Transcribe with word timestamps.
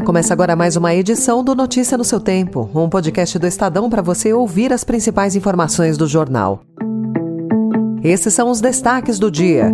Começa 0.00 0.32
agora 0.32 0.56
mais 0.56 0.74
uma 0.74 0.94
edição 0.94 1.44
do 1.44 1.54
Notícia 1.54 1.98
no 1.98 2.04
seu 2.04 2.18
Tempo, 2.18 2.70
um 2.74 2.88
podcast 2.88 3.38
do 3.38 3.46
Estadão 3.46 3.90
para 3.90 4.00
você 4.00 4.32
ouvir 4.32 4.72
as 4.72 4.84
principais 4.84 5.36
informações 5.36 5.98
do 5.98 6.06
jornal. 6.06 6.62
Esses 8.02 8.32
são 8.32 8.50
os 8.50 8.60
destaques 8.60 9.18
do 9.18 9.30
dia. 9.30 9.70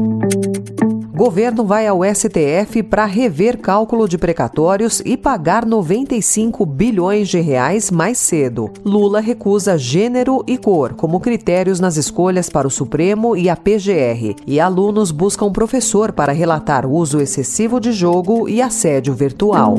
Governo 1.19 1.65
vai 1.65 1.85
ao 1.85 1.99
STF 2.05 2.81
para 2.85 3.05
rever 3.05 3.59
cálculo 3.59 4.09
de 4.09 4.17
precatórios 4.17 5.03
e 5.05 5.17
pagar 5.17 5.67
95 5.67 6.65
bilhões 6.65 7.29
de 7.29 7.41
reais 7.41 7.91
mais 7.91 8.19
cedo. 8.19 8.71
Lula 8.85 9.19
recusa 9.19 9.77
gênero 9.77 10.45
e 10.47 10.57
cor 10.57 10.95
como 10.95 11.19
critérios 11.19 11.81
nas 11.81 11.97
escolhas 11.97 12.49
para 12.49 12.69
o 12.69 12.71
Supremo 12.71 13.37
e 13.37 13.51
a 13.51 13.57
PGR. 13.57 14.37
E 14.47 14.61
alunos 14.61 15.11
buscam 15.11 15.51
professor 15.51 16.13
para 16.13 16.33
relatar 16.33 16.87
uso 16.87 17.21
excessivo 17.21 17.81
de 17.81 17.91
jogo 17.91 18.49
e 18.49 18.63
assédio 18.63 19.13
virtual. 19.13 19.75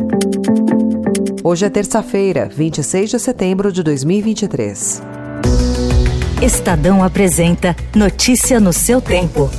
Hoje 1.41 1.65
é 1.65 1.69
terça-feira, 1.69 2.49
26 2.53 3.11
de 3.11 3.17
setembro 3.17 3.71
de 3.71 3.81
2023. 3.81 5.01
Estadão 6.41 7.01
apresenta 7.01 7.77
Notícia 7.95 8.59
no 8.59 8.73
seu 8.73 8.99
tempo. 8.99 9.49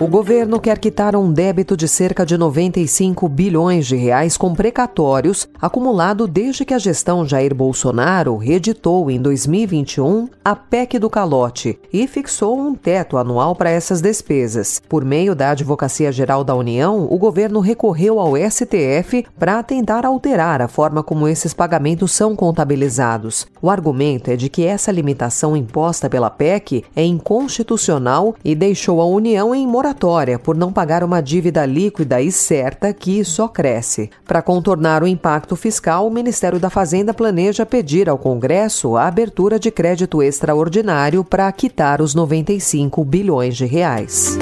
O 0.00 0.06
governo 0.06 0.60
quer 0.60 0.78
quitar 0.78 1.16
um 1.16 1.32
débito 1.32 1.76
de 1.76 1.88
cerca 1.88 2.24
de 2.24 2.38
95 2.38 3.28
bilhões 3.28 3.84
de 3.84 3.96
reais 3.96 4.36
com 4.36 4.54
precatórios 4.54 5.48
acumulado 5.60 6.28
desde 6.28 6.64
que 6.64 6.72
a 6.72 6.78
gestão 6.78 7.26
Jair 7.26 7.52
Bolsonaro 7.52 8.36
reeditou 8.36 9.10
em 9.10 9.20
2021 9.20 10.28
a 10.44 10.54
PEC 10.54 11.00
do 11.00 11.10
calote 11.10 11.80
e 11.92 12.06
fixou 12.06 12.60
um 12.60 12.76
teto 12.76 13.16
anual 13.16 13.56
para 13.56 13.70
essas 13.70 14.00
despesas. 14.00 14.80
Por 14.88 15.04
meio 15.04 15.34
da 15.34 15.50
Advocacia 15.50 16.12
Geral 16.12 16.44
da 16.44 16.54
União, 16.54 17.08
o 17.10 17.18
governo 17.18 17.58
recorreu 17.58 18.20
ao 18.20 18.36
STF 18.36 19.26
para 19.36 19.60
tentar 19.64 20.06
alterar 20.06 20.62
a 20.62 20.68
forma 20.68 21.02
como 21.02 21.26
esses 21.26 21.52
pagamentos 21.52 22.12
são 22.12 22.36
contabilizados. 22.36 23.48
O 23.60 23.68
argumento 23.68 24.30
é 24.30 24.36
de 24.36 24.48
que 24.48 24.64
essa 24.64 24.92
limitação 24.92 25.56
imposta 25.56 26.08
pela 26.08 26.30
PEC 26.30 26.84
é 26.94 27.04
inconstitucional 27.04 28.36
e 28.44 28.54
deixou 28.54 29.00
a 29.00 29.04
União 29.04 29.52
em 29.52 29.66
moratória 29.66 29.87
moratória 29.88 30.38
por 30.38 30.56
não 30.56 30.72
pagar 30.72 31.02
uma 31.02 31.20
dívida 31.20 31.64
líquida 31.64 32.20
e 32.20 32.30
certa 32.30 32.92
que 32.92 33.24
só 33.24 33.48
cresce. 33.48 34.10
Para 34.26 34.42
contornar 34.42 35.02
o 35.02 35.06
impacto 35.06 35.56
fiscal, 35.56 36.06
o 36.06 36.10
Ministério 36.10 36.58
da 36.58 36.68
Fazenda 36.68 37.14
planeja 37.14 37.64
pedir 37.64 38.08
ao 38.08 38.18
Congresso 38.18 38.96
a 38.96 39.06
abertura 39.06 39.58
de 39.58 39.70
crédito 39.70 40.22
extraordinário 40.22 41.24
para 41.24 41.50
quitar 41.52 42.02
os 42.02 42.14
95 42.14 43.02
bilhões 43.04 43.56
de 43.56 43.64
reais. 43.64 44.38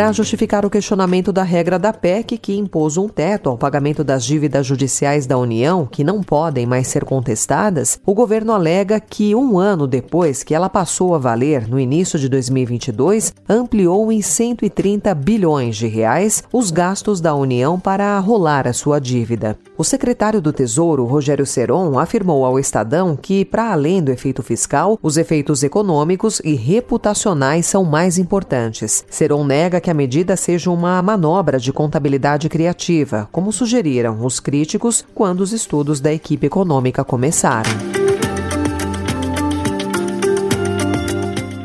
Para 0.00 0.12
justificar 0.12 0.64
o 0.64 0.70
questionamento 0.70 1.30
da 1.30 1.42
regra 1.42 1.78
da 1.78 1.92
PEC 1.92 2.38
que 2.38 2.56
impôs 2.56 2.96
um 2.96 3.06
teto 3.06 3.50
ao 3.50 3.58
pagamento 3.58 4.02
das 4.02 4.24
dívidas 4.24 4.64
judiciais 4.64 5.26
da 5.26 5.36
União, 5.36 5.84
que 5.84 6.02
não 6.02 6.22
podem 6.22 6.64
mais 6.64 6.86
ser 6.86 7.04
contestadas, 7.04 8.00
o 8.06 8.14
governo 8.14 8.54
alega 8.54 8.98
que 8.98 9.34
um 9.34 9.58
ano 9.58 9.86
depois 9.86 10.42
que 10.42 10.54
ela 10.54 10.70
passou 10.70 11.14
a 11.14 11.18
valer, 11.18 11.68
no 11.68 11.78
início 11.78 12.18
de 12.18 12.30
2022, 12.30 13.34
ampliou 13.46 14.10
em 14.10 14.22
130 14.22 15.14
bilhões 15.14 15.76
de 15.76 15.86
reais 15.86 16.44
os 16.50 16.70
gastos 16.70 17.20
da 17.20 17.34
União 17.34 17.78
para 17.78 18.18
rolar 18.20 18.66
a 18.66 18.72
sua 18.72 18.98
dívida. 18.98 19.58
O 19.76 19.84
secretário 19.84 20.40
do 20.40 20.50
Tesouro, 20.50 21.04
Rogério 21.04 21.44
Seron, 21.44 21.98
afirmou 21.98 22.46
ao 22.46 22.58
Estadão 22.58 23.14
que, 23.14 23.44
para 23.44 23.70
além 23.70 24.02
do 24.02 24.10
efeito 24.10 24.42
fiscal, 24.42 24.98
os 25.02 25.18
efeitos 25.18 25.62
econômicos 25.62 26.40
e 26.42 26.54
reputacionais 26.54 27.66
são 27.66 27.84
mais 27.84 28.16
importantes. 28.16 29.04
Seron 29.10 29.44
nega 29.44 29.78
que 29.78 29.89
a 29.90 29.94
medida 29.94 30.36
seja 30.36 30.70
uma 30.70 31.02
manobra 31.02 31.58
de 31.58 31.72
contabilidade 31.72 32.48
criativa, 32.48 33.28
como 33.30 33.52
sugeriram 33.52 34.24
os 34.24 34.40
críticos 34.40 35.04
quando 35.14 35.40
os 35.40 35.52
estudos 35.52 36.00
da 36.00 36.12
equipe 36.12 36.46
econômica 36.46 37.04
começaram. 37.04 37.99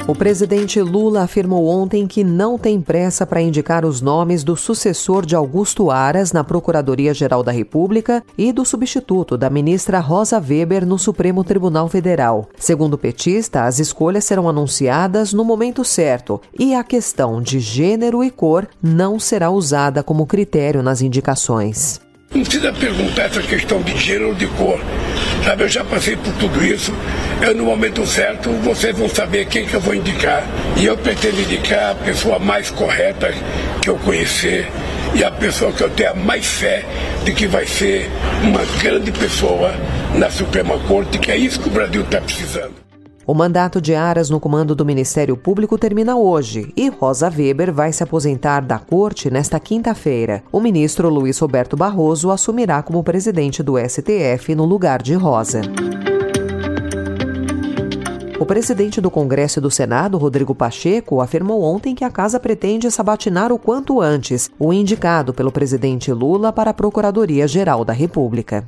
O 0.08 0.14
presidente 0.14 0.80
Lula 0.80 1.24
afirmou 1.24 1.66
ontem 1.66 2.06
que 2.06 2.24
não 2.24 2.60
tem 2.60 2.80
pressa 2.80 3.26
para 3.26 3.42
indicar 3.42 3.84
os 3.84 4.02
nomes 4.02 4.44
do 4.44 4.56
sucessor 4.56 5.26
de 5.26 5.36
Augusto 5.36 5.90
Aras 5.90 6.32
na 6.32 6.44
Procuradoria-Geral 6.44 7.42
da 7.42 7.52
República 7.52 8.24
e 8.38 8.54
do 8.54 8.64
substituto 8.64 9.36
da 9.36 9.50
ministra 9.50 10.00
Rosa 10.00 10.40
Weber 10.40 10.86
no 10.86 11.00
Supremo 11.00 11.44
Tribunal 11.44 11.90
Federal. 11.90 12.48
Segundo 12.56 12.94
o 12.94 12.98
petista, 13.00 13.64
as 13.64 13.80
escolhas 13.80 14.26
serão 14.26 14.48
anunciadas 14.48 15.34
no 15.34 15.44
momento 15.44 15.84
certo 15.84 16.40
e 16.58 16.76
a 16.76 16.84
questão 16.84 17.42
de 17.42 17.60
gênero 17.60 18.24
e 18.24 18.30
cor 18.30 18.68
não 18.84 19.20
será 19.20 19.50
usada 19.50 20.04
como 20.04 20.28
critério 20.28 20.84
nas 20.84 21.02
indicações. 21.02 22.00
Não 22.32 22.44
precisa 22.44 22.72
perguntar 22.72 23.24
essa 23.24 23.42
questão 23.42 23.82
de 23.82 23.98
gênero 23.98 24.30
ou 24.30 24.36
de 24.36 24.46
cor. 24.50 24.80
Sabe, 25.46 25.64
eu 25.64 25.70
já 25.70 25.84
passei 25.84 26.16
por 26.16 26.34
tudo 26.34 26.66
isso. 26.66 26.92
Eu, 27.40 27.54
no 27.54 27.66
momento 27.66 28.04
certo, 28.08 28.50
vocês 28.64 28.98
vão 28.98 29.08
saber 29.08 29.46
quem 29.46 29.64
que 29.64 29.76
eu 29.76 29.80
vou 29.80 29.94
indicar. 29.94 30.44
E 30.76 30.86
eu 30.86 30.98
pretendo 30.98 31.40
indicar 31.40 31.92
a 31.92 31.96
pessoa 31.96 32.40
mais 32.40 32.72
correta 32.72 33.32
que 33.80 33.88
eu 33.88 33.96
conhecer 33.98 34.68
e 35.14 35.24
a 35.24 35.30
pessoa 35.30 35.72
que 35.72 35.84
eu 35.84 35.90
tenho 35.92 36.16
mais 36.16 36.48
fé 36.48 36.84
de 37.24 37.32
que 37.32 37.46
vai 37.46 37.68
ser 37.68 38.10
uma 38.42 38.66
grande 38.82 39.12
pessoa 39.12 39.72
na 40.16 40.32
Suprema 40.32 40.80
Corte, 40.80 41.20
que 41.20 41.32
é 41.32 41.38
isso 41.38 41.60
que 41.60 41.68
o 41.68 41.72
Brasil 41.72 42.02
está 42.02 42.20
precisando. 42.20 42.85
O 43.28 43.34
mandato 43.34 43.82
de 43.82 43.96
Aras 43.96 44.30
no 44.30 44.40
comando 44.40 44.76
do 44.76 44.86
Ministério 44.86 45.36
Público 45.36 45.80
termina 45.80 46.16
hoje 46.16 46.72
e 46.78 46.90
Rosa 46.90 47.28
Weber 47.28 47.74
vai 47.74 47.92
se 47.92 48.04
aposentar 48.04 48.62
da 48.62 48.78
corte 48.78 49.32
nesta 49.32 49.60
quinta-feira. 49.60 50.44
O 50.52 50.60
ministro 50.60 51.10
Luiz 51.10 51.40
Roberto 51.40 51.76
Barroso 51.76 52.30
assumirá 52.30 52.84
como 52.84 53.04
presidente 53.04 53.64
do 53.64 53.80
STF 53.80 54.54
no 54.54 54.64
lugar 54.64 55.02
de 55.02 55.16
Rosa. 55.16 55.62
O 58.40 58.46
presidente 58.46 59.02
do 59.02 59.10
Congresso 59.10 59.58
e 59.58 59.62
do 59.62 59.72
Senado, 59.72 60.20
Rodrigo 60.20 60.54
Pacheco, 60.54 61.20
afirmou 61.20 61.64
ontem 61.64 61.96
que 61.96 62.04
a 62.04 62.12
casa 62.12 62.40
pretende 62.40 62.92
sabatinar 62.92 63.52
o 63.52 63.58
quanto 63.58 64.02
antes 64.02 64.52
o 64.60 64.72
indicado 64.72 65.34
pelo 65.34 65.52
presidente 65.52 66.14
Lula 66.14 66.54
para 66.54 66.70
a 66.70 66.74
Procuradoria-Geral 66.76 67.84
da 67.84 67.94
República. 67.94 68.68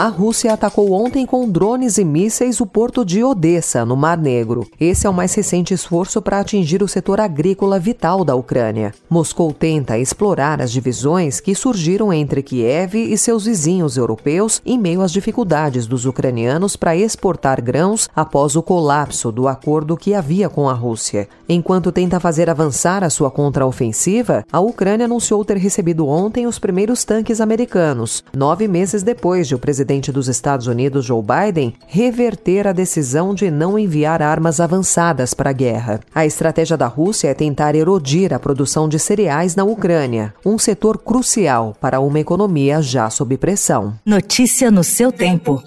A 0.00 0.08
Rússia 0.08 0.54
atacou 0.54 0.92
ontem 0.92 1.26
com 1.26 1.46
drones 1.46 1.98
e 1.98 2.04
mísseis 2.06 2.58
o 2.58 2.64
porto 2.64 3.04
de 3.04 3.22
Odessa, 3.22 3.84
no 3.84 3.94
Mar 3.94 4.16
Negro. 4.16 4.66
Esse 4.80 5.06
é 5.06 5.10
o 5.10 5.12
mais 5.12 5.34
recente 5.34 5.74
esforço 5.74 6.22
para 6.22 6.40
atingir 6.40 6.82
o 6.82 6.88
setor 6.88 7.20
agrícola 7.20 7.78
vital 7.78 8.24
da 8.24 8.34
Ucrânia. 8.34 8.94
Moscou 9.10 9.52
tenta 9.52 9.98
explorar 9.98 10.62
as 10.62 10.72
divisões 10.72 11.38
que 11.38 11.54
surgiram 11.54 12.10
entre 12.10 12.42
Kiev 12.42 12.94
e 12.94 13.18
seus 13.18 13.44
vizinhos 13.44 13.98
europeus 13.98 14.62
em 14.64 14.78
meio 14.78 15.02
às 15.02 15.12
dificuldades 15.12 15.86
dos 15.86 16.06
ucranianos 16.06 16.76
para 16.76 16.96
exportar 16.96 17.60
grãos 17.60 18.08
após 18.16 18.56
o 18.56 18.62
colapso 18.62 19.30
do 19.30 19.46
acordo 19.46 19.98
que 19.98 20.14
havia 20.14 20.48
com 20.48 20.66
a 20.66 20.72
Rússia. 20.72 21.28
Enquanto 21.46 21.92
tenta 21.92 22.18
fazer 22.18 22.48
avançar 22.48 23.04
a 23.04 23.10
sua 23.10 23.30
contraofensiva, 23.30 24.46
a 24.50 24.60
Ucrânia 24.60 25.04
anunciou 25.04 25.44
ter 25.44 25.58
recebido 25.58 26.08
ontem 26.08 26.46
os 26.46 26.58
primeiros 26.58 27.04
tanques 27.04 27.38
americanos, 27.38 28.24
nove 28.34 28.66
meses 28.66 29.02
depois 29.02 29.46
de 29.46 29.54
o 29.54 29.58
presidente 29.58 29.89
presidente 29.90 30.12
dos 30.12 30.28
Estados 30.28 30.68
Unidos, 30.68 31.04
Joe 31.04 31.20
Biden, 31.20 31.74
reverter 31.88 32.68
a 32.68 32.72
decisão 32.72 33.34
de 33.34 33.50
não 33.50 33.76
enviar 33.76 34.22
armas 34.22 34.60
avançadas 34.60 35.34
para 35.34 35.50
a 35.50 35.52
guerra. 35.52 35.98
A 36.14 36.24
estratégia 36.24 36.76
da 36.76 36.86
Rússia 36.86 37.26
é 37.26 37.34
tentar 37.34 37.74
erodir 37.74 38.32
a 38.32 38.38
produção 38.38 38.88
de 38.88 39.00
cereais 39.00 39.56
na 39.56 39.64
Ucrânia, 39.64 40.32
um 40.46 40.58
setor 40.58 40.98
crucial 40.98 41.76
para 41.80 41.98
uma 41.98 42.20
economia 42.20 42.80
já 42.80 43.10
sob 43.10 43.36
pressão. 43.36 43.94
Notícia 44.06 44.70
no 44.70 44.84
seu 44.84 45.10
tempo. 45.10 45.60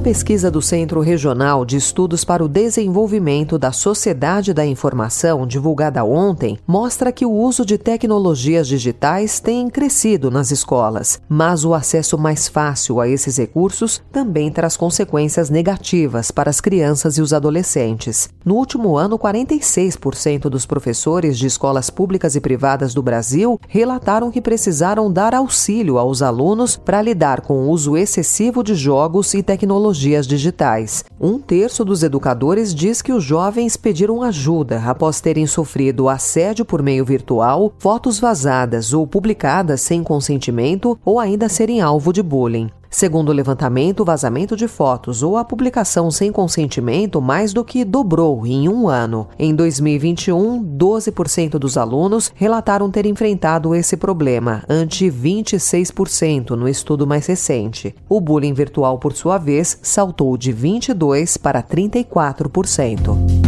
Pesquisa 0.00 0.50
do 0.50 0.62
Centro 0.62 1.00
Regional 1.00 1.62
de 1.62 1.76
Estudos 1.76 2.24
para 2.24 2.42
o 2.42 2.48
Desenvolvimento 2.48 3.58
da 3.58 3.70
Sociedade 3.70 4.54
da 4.54 4.64
Informação, 4.64 5.46
divulgada 5.46 6.02
ontem, 6.02 6.58
mostra 6.66 7.12
que 7.12 7.26
o 7.26 7.30
uso 7.30 7.66
de 7.66 7.76
tecnologias 7.76 8.66
digitais 8.66 9.40
tem 9.40 9.68
crescido 9.68 10.30
nas 10.30 10.50
escolas, 10.50 11.20
mas 11.28 11.66
o 11.66 11.74
acesso 11.74 12.16
mais 12.16 12.48
fácil 12.48 12.98
a 12.98 13.06
esses 13.06 13.36
recursos 13.36 14.02
também 14.10 14.50
traz 14.50 14.74
consequências 14.74 15.50
negativas 15.50 16.30
para 16.30 16.48
as 16.48 16.62
crianças 16.62 17.18
e 17.18 17.22
os 17.22 17.34
adolescentes. 17.34 18.30
No 18.42 18.54
último 18.54 18.96
ano, 18.96 19.18
46% 19.18 20.48
dos 20.48 20.64
professores 20.64 21.38
de 21.38 21.46
escolas 21.46 21.90
públicas 21.90 22.34
e 22.34 22.40
privadas 22.40 22.94
do 22.94 23.02
Brasil 23.02 23.60
relataram 23.68 24.30
que 24.30 24.40
precisaram 24.40 25.12
dar 25.12 25.34
auxílio 25.34 25.98
aos 25.98 26.22
alunos 26.22 26.74
para 26.74 27.02
lidar 27.02 27.42
com 27.42 27.66
o 27.66 27.68
uso 27.68 27.98
excessivo 27.98 28.64
de 28.64 28.74
jogos 28.74 29.34
e 29.34 29.42
tecnologias 29.42 29.89
tecnologias 29.90 30.26
digitais. 30.26 31.04
Um 31.20 31.38
terço 31.38 31.84
dos 31.84 32.02
educadores 32.02 32.74
diz 32.74 33.02
que 33.02 33.12
os 33.12 33.24
jovens 33.24 33.76
pediram 33.76 34.22
ajuda 34.22 34.82
após 34.86 35.20
terem 35.20 35.46
sofrido 35.46 36.08
assédio 36.08 36.64
por 36.64 36.82
meio 36.82 37.04
virtual, 37.04 37.72
fotos 37.78 38.20
vazadas 38.20 38.92
ou 38.92 39.06
publicadas 39.06 39.80
sem 39.80 40.02
consentimento 40.02 40.98
ou 41.04 41.18
ainda 41.18 41.48
serem 41.48 41.80
alvo 41.80 42.12
de 42.12 42.22
bullying. 42.22 42.70
Segundo 42.90 43.28
o 43.28 43.32
levantamento, 43.32 44.00
o 44.00 44.04
vazamento 44.04 44.56
de 44.56 44.66
fotos 44.66 45.22
ou 45.22 45.36
a 45.36 45.44
publicação 45.44 46.10
sem 46.10 46.32
consentimento 46.32 47.22
mais 47.22 47.52
do 47.52 47.64
que 47.64 47.84
dobrou 47.84 48.44
em 48.44 48.68
um 48.68 48.88
ano. 48.88 49.28
Em 49.38 49.54
2021, 49.54 50.62
12% 50.76 51.50
dos 51.52 51.78
alunos 51.78 52.32
relataram 52.34 52.90
ter 52.90 53.06
enfrentado 53.06 53.76
esse 53.76 53.96
problema, 53.96 54.64
ante 54.68 55.08
26% 55.08 56.50
no 56.50 56.68
estudo 56.68 57.06
mais 57.06 57.26
recente. 57.26 57.94
O 58.08 58.20
bullying 58.20 58.54
virtual, 58.54 58.98
por 58.98 59.12
sua 59.12 59.38
vez, 59.38 59.78
saltou 59.82 60.36
de 60.36 60.52
22% 60.52 61.38
para 61.38 61.62
34%. 61.62 63.39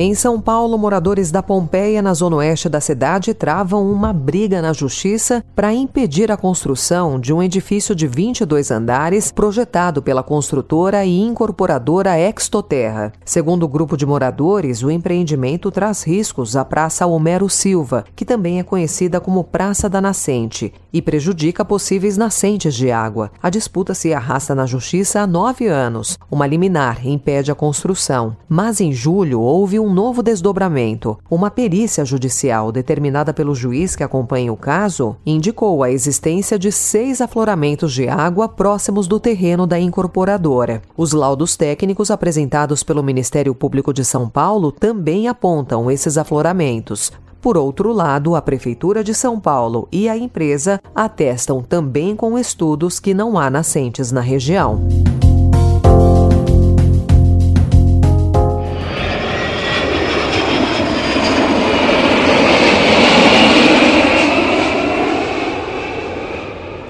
Em 0.00 0.14
São 0.14 0.40
Paulo, 0.40 0.78
moradores 0.78 1.32
da 1.32 1.42
Pompeia, 1.42 2.00
na 2.00 2.14
zona 2.14 2.36
oeste 2.36 2.68
da 2.68 2.80
cidade, 2.80 3.34
travam 3.34 3.90
uma 3.90 4.12
briga 4.12 4.62
na 4.62 4.72
justiça 4.72 5.44
para 5.56 5.74
impedir 5.74 6.30
a 6.30 6.36
construção 6.36 7.18
de 7.18 7.32
um 7.32 7.42
edifício 7.42 7.96
de 7.96 8.06
22 8.06 8.70
andares 8.70 9.32
projetado 9.32 10.00
pela 10.00 10.22
construtora 10.22 11.04
e 11.04 11.18
incorporadora 11.18 12.16
Extoterra. 12.16 13.12
Segundo 13.24 13.64
o 13.64 13.68
grupo 13.68 13.96
de 13.96 14.06
moradores, 14.06 14.84
o 14.84 14.90
empreendimento 14.92 15.68
traz 15.68 16.04
riscos 16.04 16.54
à 16.54 16.64
Praça 16.64 17.04
Homero 17.04 17.48
Silva, 17.48 18.04
que 18.14 18.24
também 18.24 18.60
é 18.60 18.62
conhecida 18.62 19.20
como 19.20 19.42
Praça 19.42 19.88
da 19.88 20.00
Nascente, 20.00 20.72
e 20.92 21.02
prejudica 21.02 21.64
possíveis 21.64 22.16
nascentes 22.16 22.72
de 22.72 22.92
água. 22.92 23.32
A 23.42 23.50
disputa 23.50 23.94
se 23.94 24.14
arrasta 24.14 24.54
na 24.54 24.64
justiça 24.64 25.22
há 25.22 25.26
nove 25.26 25.66
anos. 25.66 26.16
Uma 26.30 26.46
liminar 26.46 27.04
impede 27.04 27.50
a 27.50 27.54
construção, 27.56 28.36
mas 28.48 28.80
em 28.80 28.92
julho 28.92 29.40
houve 29.40 29.80
um 29.80 29.87
um 29.88 29.92
novo 29.92 30.22
desdobramento. 30.22 31.18
Uma 31.30 31.50
perícia 31.50 32.04
judicial 32.04 32.70
determinada 32.70 33.32
pelo 33.32 33.54
juiz 33.54 33.96
que 33.96 34.04
acompanha 34.04 34.52
o 34.52 34.56
caso 34.56 35.16
indicou 35.24 35.82
a 35.82 35.90
existência 35.90 36.58
de 36.58 36.70
seis 36.70 37.22
afloramentos 37.22 37.94
de 37.94 38.06
água 38.06 38.46
próximos 38.48 39.08
do 39.08 39.18
terreno 39.18 39.66
da 39.66 39.80
incorporadora. 39.80 40.82
Os 40.94 41.12
laudos 41.14 41.56
técnicos 41.56 42.10
apresentados 42.10 42.82
pelo 42.82 43.02
Ministério 43.02 43.54
Público 43.54 43.94
de 43.94 44.04
São 44.04 44.28
Paulo 44.28 44.70
também 44.70 45.26
apontam 45.26 45.90
esses 45.90 46.18
afloramentos. 46.18 47.10
Por 47.40 47.56
outro 47.56 47.90
lado, 47.90 48.36
a 48.36 48.42
Prefeitura 48.42 49.02
de 49.02 49.14
São 49.14 49.40
Paulo 49.40 49.88
e 49.90 50.06
a 50.06 50.18
empresa 50.18 50.80
atestam 50.94 51.62
também 51.62 52.14
com 52.14 52.38
estudos 52.38 53.00
que 53.00 53.14
não 53.14 53.38
há 53.38 53.48
nascentes 53.48 54.12
na 54.12 54.20
região. 54.20 54.80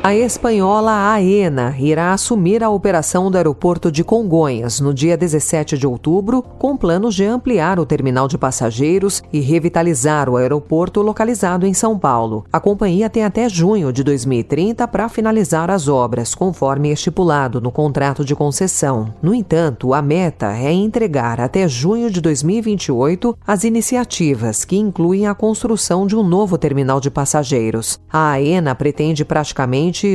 A 0.09 0.15
espanhola 0.15 1.13
AENA 1.13 1.77
irá 1.79 2.15
assumir 2.15 2.65
a 2.65 2.71
operação 2.71 3.31
do 3.31 3.37
aeroporto 3.37 3.93
de 3.93 4.03
Congonhas 4.03 4.81
no 4.81 4.95
dia 4.95 5.19
17 5.19 5.77
de 5.77 5.87
outubro, 5.87 6.41
com 6.41 6.79
planos 6.79 7.15
de 7.15 7.27
ampliar 7.27 7.79
o 7.79 7.85
terminal 7.85 8.27
de 8.27 8.39
passageiros 8.39 9.23
e 9.31 9.39
revitalizar 9.39 10.31
o 10.31 10.39
aeroporto 10.39 11.03
localizado 11.03 11.67
em 11.67 11.75
São 11.75 11.99
Paulo. 11.99 12.47
A 12.51 12.59
companhia 12.59 13.11
tem 13.11 13.23
até 13.23 13.51
junho 13.51 13.93
de 13.93 14.03
2030 14.03 14.89
para 14.89 15.11
finalizar 15.11 15.71
as 15.71 15.89
obras, 15.89 16.35
conforme 16.35 16.91
estipulado 16.91 17.61
no 17.61 17.71
contrato 17.71 18.25
de 18.25 18.35
concessão. 18.35 19.13
No 19.21 19.35
entanto, 19.35 19.93
a 19.93 20.01
meta 20.01 20.57
é 20.57 20.73
entregar 20.73 21.39
até 21.39 21.69
junho 21.69 22.11
de 22.11 22.23
2028 22.23 23.37
as 23.47 23.63
iniciativas 23.63 24.65
que 24.65 24.79
incluem 24.79 25.27
a 25.27 25.35
construção 25.35 26.07
de 26.07 26.17
um 26.17 26.23
novo 26.23 26.57
terminal 26.57 26.99
de 26.99 27.11
passageiros. 27.11 28.01
A 28.11 28.31
AENA 28.31 28.75
pretende 28.75 29.23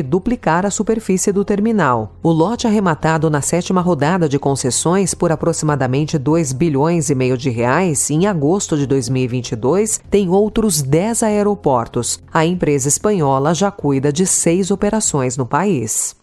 duplicar 0.01 0.65
a 0.65 0.71
superfície 0.71 1.31
do 1.31 1.43
terminal. 1.43 2.15
O 2.23 2.31
lote 2.31 2.67
arrematado 2.67 3.29
na 3.29 3.41
sétima 3.41 3.81
rodada 3.81 4.29
de 4.29 4.39
concessões 4.39 5.13
por 5.13 5.31
aproximadamente 5.31 6.17
2 6.17 6.53
bilhões 6.53 7.09
e 7.09 7.15
meio 7.15 7.37
de 7.37 7.49
reais 7.49 8.09
em 8.09 8.27
agosto 8.27 8.77
de 8.77 8.87
2022 8.87 9.99
tem 10.09 10.29
outros 10.29 10.81
10 10.81 11.23
aeroportos. 11.23 12.19
A 12.31 12.45
empresa 12.45 12.87
espanhola 12.87 13.53
já 13.53 13.69
cuida 13.69 14.13
de 14.13 14.25
seis 14.25 14.71
operações 14.71 15.35
no 15.35 15.45
país. 15.45 16.22